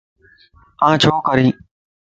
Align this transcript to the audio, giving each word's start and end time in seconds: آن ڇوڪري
آن 0.87 0.93
ڇوڪري 1.01 1.47